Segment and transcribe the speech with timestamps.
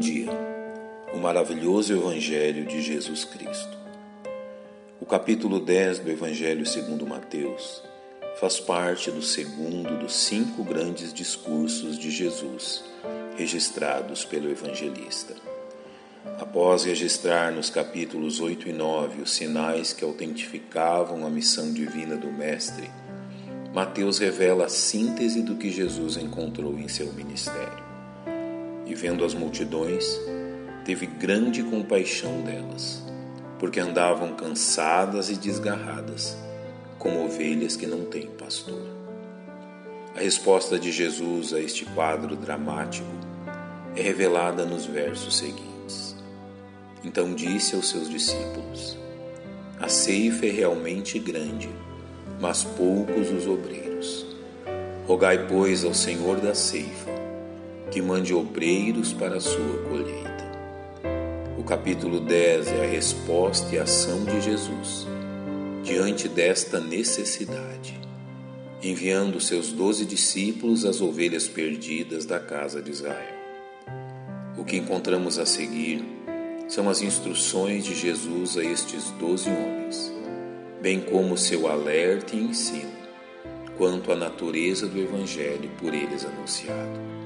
[0.00, 0.30] dia,
[1.12, 3.76] o maravilhoso Evangelho de Jesus Cristo.
[4.98, 7.82] O capítulo 10 do Evangelho segundo Mateus
[8.40, 12.82] faz parte do segundo dos cinco grandes discursos de Jesus
[13.36, 15.34] registrados pelo evangelista.
[16.38, 22.32] Após registrar nos capítulos 8 e 9 os sinais que autentificavam a missão divina do
[22.32, 22.90] Mestre,
[23.74, 27.89] Mateus revela a síntese do que Jesus encontrou em seu ministério.
[28.90, 30.20] E vendo as multidões,
[30.84, 33.00] teve grande compaixão delas,
[33.56, 36.36] porque andavam cansadas e desgarradas,
[36.98, 38.82] como ovelhas que não têm pastor.
[40.16, 43.06] A resposta de Jesus a este quadro dramático
[43.94, 46.16] é revelada nos versos seguintes.
[47.04, 48.98] Então disse aos seus discípulos:
[49.78, 51.70] A ceifa é realmente grande
[52.40, 54.26] mas poucos os obreiros.
[55.06, 57.19] Rogai, pois, ao Senhor da ceifa
[57.90, 60.50] que mande obreiros para a sua colheita.
[61.58, 65.06] O capítulo 10 é a resposta e ação de Jesus
[65.82, 67.98] diante desta necessidade,
[68.82, 73.34] enviando seus doze discípulos às ovelhas perdidas da casa de Israel.
[74.56, 76.04] O que encontramos a seguir
[76.68, 80.20] são as instruções de Jesus a estes doze homens
[80.80, 83.00] bem como seu alerta e ensino
[83.76, 87.19] quanto à natureza do Evangelho por eles anunciado.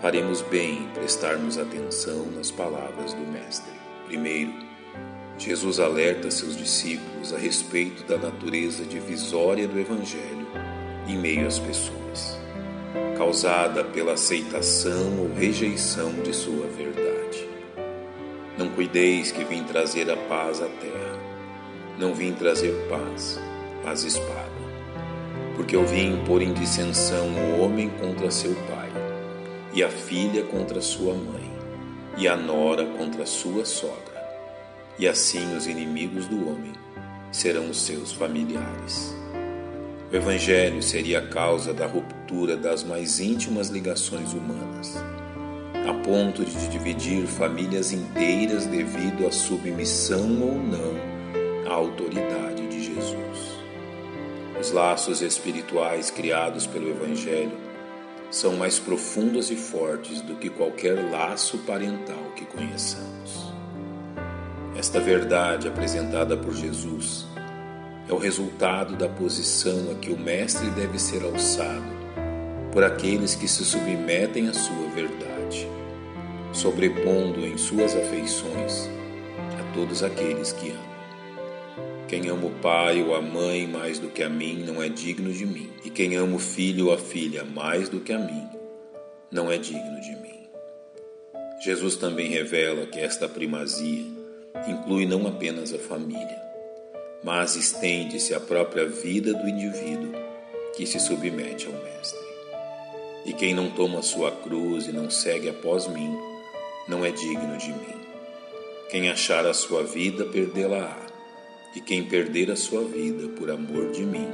[0.00, 3.72] Faremos bem em prestarmos atenção nas palavras do Mestre.
[4.06, 4.52] Primeiro,
[5.36, 10.46] Jesus alerta seus discípulos a respeito da natureza divisória do Evangelho
[11.08, 12.38] em meio às pessoas,
[13.16, 17.48] causada pela aceitação ou rejeição de sua verdade.
[18.56, 21.18] Não cuideis que vim trazer a paz à terra.
[21.98, 23.40] Não vim trazer paz,
[23.84, 24.58] mas espada.
[25.56, 28.77] Porque eu vim pôr em dissensão o homem contra seu pai,
[29.78, 31.48] e a filha contra sua mãe,
[32.16, 34.18] e a nora contra sua sogra.
[34.98, 36.72] E assim os inimigos do homem
[37.30, 39.14] serão os seus familiares.
[40.12, 44.96] O Evangelho seria a causa da ruptura das mais íntimas ligações humanas,
[45.88, 53.60] a ponto de dividir famílias inteiras devido à submissão ou não a autoridade de Jesus.
[54.60, 57.67] Os laços espirituais criados pelo Evangelho
[58.30, 63.52] são mais profundos e fortes do que qualquer laço parental que conheçamos.
[64.76, 67.26] Esta verdade apresentada por Jesus
[68.08, 71.98] é o resultado da posição a que o Mestre deve ser alçado
[72.72, 75.68] por aqueles que se submetem à sua verdade,
[76.52, 78.88] sobrepondo em suas afeições
[79.58, 80.97] a todos aqueles que amam.
[82.08, 85.30] Quem ama o pai ou a mãe mais do que a mim não é digno
[85.30, 88.48] de mim, e quem ama o filho ou a filha mais do que a mim
[89.30, 90.48] não é digno de mim.
[91.62, 94.06] Jesus também revela que esta primazia
[94.66, 96.42] inclui não apenas a família,
[97.22, 100.12] mas estende-se à própria vida do indivíduo
[100.74, 102.26] que se submete ao Mestre.
[103.26, 106.16] E quem não toma sua cruz e não segue após mim,
[106.88, 108.00] não é digno de mim.
[108.88, 111.07] Quem achar a sua vida, perdê-la-á
[111.74, 114.28] e quem perder a sua vida por amor de mim,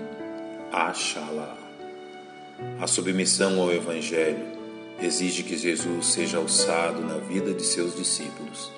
[0.72, 1.56] achá-la.
[2.80, 4.46] A submissão ao Evangelho
[5.00, 8.70] exige que Jesus seja alçado na vida de seus discípulos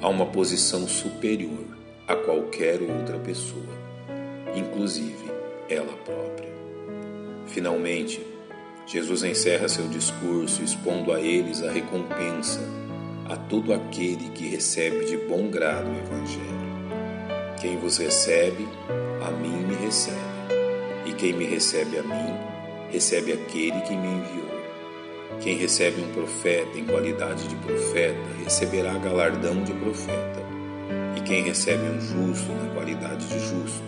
[0.00, 1.66] a uma posição superior
[2.06, 3.74] a qualquer outra pessoa,
[4.54, 5.24] inclusive
[5.68, 6.52] ela própria.
[7.46, 8.20] Finalmente,
[8.86, 12.60] Jesus encerra seu discurso expondo a eles a recompensa
[13.26, 16.73] a todo aquele que recebe de bom grado o Evangelho.
[17.64, 18.68] Quem vos recebe,
[19.26, 20.18] a mim me recebe.
[21.06, 22.36] E quem me recebe a mim,
[22.92, 24.60] recebe aquele que me enviou.
[25.40, 30.42] Quem recebe um profeta em qualidade de profeta, receberá galardão de profeta.
[31.16, 33.82] E quem recebe um justo na qualidade de justo,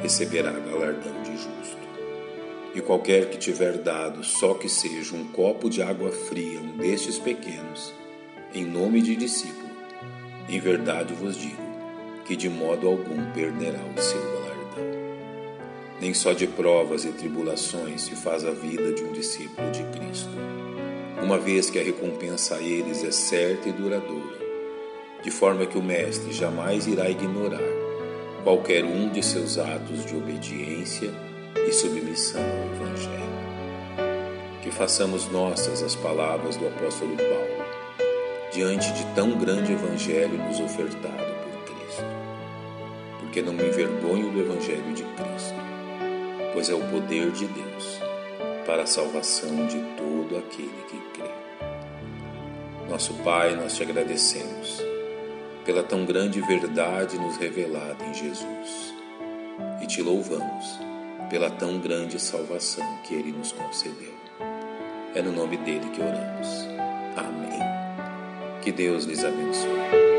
[0.00, 1.76] receberá galardão de justo.
[2.74, 7.18] E qualquer que tiver dado só que seja um copo de água fria um destes
[7.18, 7.92] pequenos,
[8.54, 9.68] em nome de discípulo,
[10.48, 11.72] em verdade vos digo,
[12.24, 15.02] que de modo algum perderá o seu galardão.
[16.00, 20.30] Nem só de provas e tribulações se faz a vida de um discípulo de Cristo,
[21.22, 24.38] uma vez que a recompensa a eles é certa e duradoura,
[25.22, 27.60] de forma que o Mestre jamais irá ignorar
[28.42, 31.10] qualquer um de seus atos de obediência
[31.66, 33.22] e submissão ao Evangelho.
[34.60, 37.62] Que façamos nossas as palavras do apóstolo Paulo
[38.52, 41.21] diante de tão grande Evangelho nos ofertado
[43.32, 45.54] porque não me envergonho do Evangelho de Cristo,
[46.52, 47.98] pois é o poder de Deus
[48.66, 51.30] para a salvação de todo aquele que crê.
[52.90, 54.82] Nosso Pai, nós te agradecemos
[55.64, 58.94] pela tão grande verdade nos revelada em Jesus
[59.80, 60.78] e te louvamos
[61.30, 64.12] pela tão grande salvação que Ele nos concedeu.
[65.14, 66.68] É no nome dele que oramos.
[67.16, 67.62] Amém.
[68.60, 70.12] Que Deus lhes abençoe.